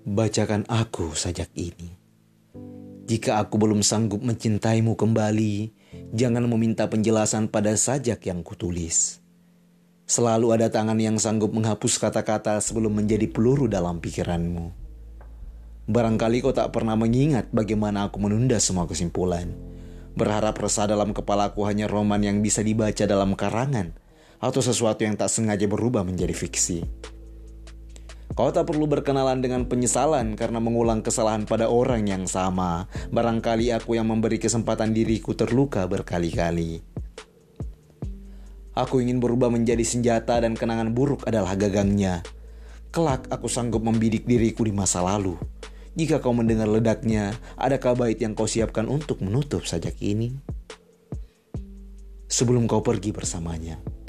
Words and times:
Bacakan 0.00 0.64
aku 0.64 1.12
sajak 1.12 1.52
ini. 1.60 1.92
Jika 3.04 3.36
aku 3.36 3.60
belum 3.60 3.84
sanggup 3.84 4.24
mencintaimu 4.24 4.96
kembali, 4.96 5.76
jangan 6.16 6.48
meminta 6.48 6.88
penjelasan 6.88 7.52
pada 7.52 7.76
sajak 7.76 8.24
yang 8.24 8.40
kutulis. 8.40 9.20
Selalu 10.08 10.56
ada 10.56 10.72
tangan 10.72 10.96
yang 10.96 11.20
sanggup 11.20 11.52
menghapus 11.52 12.00
kata-kata 12.00 12.64
sebelum 12.64 12.96
menjadi 12.96 13.28
peluru 13.28 13.68
dalam 13.68 14.00
pikiranmu. 14.00 14.72
Barangkali 15.84 16.48
kau 16.48 16.56
tak 16.56 16.72
pernah 16.72 16.96
mengingat 16.96 17.52
bagaimana 17.52 18.08
aku 18.08 18.24
menunda 18.24 18.56
semua 18.56 18.88
kesimpulan. 18.88 19.52
Berharap 20.16 20.56
resah 20.64 20.88
dalam 20.88 21.12
kepalaku 21.12 21.68
hanya 21.68 21.84
roman 21.84 22.24
yang 22.24 22.40
bisa 22.40 22.64
dibaca 22.64 23.04
dalam 23.04 23.36
karangan 23.36 23.92
atau 24.40 24.64
sesuatu 24.64 25.04
yang 25.04 25.20
tak 25.20 25.28
sengaja 25.28 25.68
berubah 25.68 26.08
menjadi 26.08 26.32
fiksi. 26.32 26.88
Kau 28.30 28.54
tak 28.54 28.70
perlu 28.70 28.86
berkenalan 28.86 29.42
dengan 29.42 29.66
penyesalan 29.66 30.38
karena 30.38 30.62
mengulang 30.62 31.02
kesalahan 31.02 31.42
pada 31.50 31.66
orang 31.66 32.06
yang 32.06 32.24
sama. 32.30 32.86
Barangkali 33.10 33.74
aku 33.74 33.98
yang 33.98 34.06
memberi 34.06 34.38
kesempatan 34.38 34.94
diriku 34.94 35.34
terluka 35.34 35.82
berkali-kali. 35.90 36.78
Aku 38.70 39.02
ingin 39.02 39.18
berubah 39.18 39.50
menjadi 39.50 39.82
senjata 39.82 40.38
dan 40.38 40.54
kenangan 40.54 40.94
buruk 40.94 41.26
adalah 41.26 41.58
gagangnya. 41.58 42.22
Kelak 42.94 43.26
aku 43.34 43.50
sanggup 43.50 43.82
membidik 43.82 44.24
diriku 44.24 44.62
di 44.62 44.70
masa 44.70 45.02
lalu. 45.02 45.34
Jika 45.98 46.22
kau 46.22 46.30
mendengar 46.30 46.70
ledaknya, 46.70 47.34
adakah 47.58 47.98
bait 47.98 48.22
yang 48.22 48.38
kau 48.38 48.46
siapkan 48.46 48.86
untuk 48.86 49.18
menutup 49.26 49.66
sajak 49.66 49.98
ini? 49.98 50.38
Sebelum 52.30 52.70
kau 52.70 52.78
pergi 52.78 53.10
bersamanya. 53.10 53.99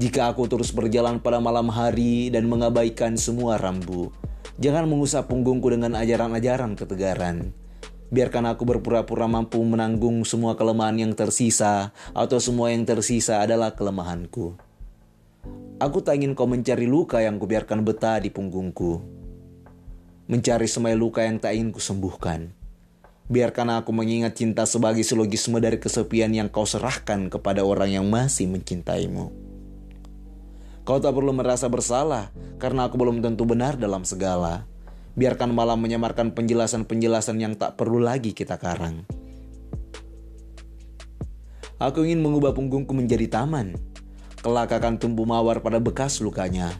Jika 0.00 0.32
aku 0.32 0.48
terus 0.48 0.72
berjalan 0.72 1.20
pada 1.20 1.44
malam 1.44 1.68
hari 1.68 2.32
dan 2.32 2.48
mengabaikan 2.48 3.20
semua 3.20 3.60
rambu, 3.60 4.08
jangan 4.56 4.88
mengusap 4.88 5.28
punggungku 5.28 5.68
dengan 5.68 5.92
ajaran-ajaran 5.92 6.72
ketegaran. 6.72 7.52
Biarkan 8.08 8.48
aku 8.48 8.64
berpura-pura 8.64 9.28
mampu 9.28 9.60
menanggung 9.60 10.24
semua 10.24 10.56
kelemahan 10.56 10.96
yang 10.96 11.12
tersisa, 11.12 11.92
atau 12.16 12.40
semua 12.40 12.72
yang 12.72 12.88
tersisa 12.88 13.44
adalah 13.44 13.76
kelemahanku. 13.76 14.56
Aku 15.84 16.00
tak 16.00 16.16
ingin 16.16 16.32
kau 16.32 16.48
mencari 16.48 16.88
luka 16.88 17.20
yang 17.20 17.36
kubiarkan 17.36 17.84
betah 17.84 18.24
di 18.24 18.32
punggungku. 18.32 19.04
Mencari 20.32 20.64
semai 20.64 20.96
luka 20.96 21.28
yang 21.28 21.36
tak 21.44 21.60
ingin 21.60 21.76
kusembuhkan. 21.76 22.56
Biarkan 23.28 23.84
aku 23.84 23.92
mengingat 23.92 24.32
cinta 24.40 24.64
sebagai 24.64 25.04
silogisme 25.04 25.60
dari 25.60 25.76
kesepian 25.76 26.32
yang 26.32 26.48
kau 26.48 26.64
serahkan 26.64 27.28
kepada 27.28 27.68
orang 27.68 28.00
yang 28.00 28.08
masih 28.08 28.48
mencintaimu. 28.48 29.49
Kau 30.90 30.98
tak 30.98 31.14
perlu 31.14 31.30
merasa 31.30 31.70
bersalah 31.70 32.34
karena 32.58 32.90
aku 32.90 32.98
belum 32.98 33.22
tentu 33.22 33.46
benar 33.46 33.78
dalam 33.78 34.02
segala. 34.02 34.66
Biarkan 35.14 35.54
malam 35.54 35.78
menyamarkan 35.78 36.34
penjelasan-penjelasan 36.34 37.38
yang 37.38 37.54
tak 37.54 37.78
perlu 37.78 38.02
lagi 38.02 38.34
kita 38.34 38.58
karang. 38.58 39.06
Aku 41.78 42.02
ingin 42.02 42.18
mengubah 42.18 42.58
punggungku 42.58 42.90
menjadi 42.90 43.30
taman. 43.30 43.78
Kelak 44.42 44.74
akan 44.74 44.98
tumbuh 44.98 45.30
mawar 45.30 45.62
pada 45.62 45.78
bekas 45.78 46.18
lukanya. 46.18 46.74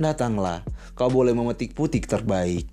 Datanglah, 0.00 0.64
kau 0.96 1.12
boleh 1.12 1.36
memetik 1.36 1.76
putik 1.76 2.08
terbaik. 2.08 2.64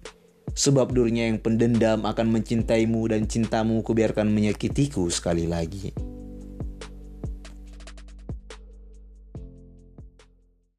Sebab 0.56 0.96
durinya 0.96 1.28
yang 1.28 1.44
pendendam 1.44 2.08
akan 2.08 2.32
mencintaimu 2.32 3.12
dan 3.12 3.28
cintamu 3.28 3.84
kubiarkan 3.84 4.32
menyakitiku 4.32 5.12
sekali 5.12 5.52
lagi. 5.52 6.07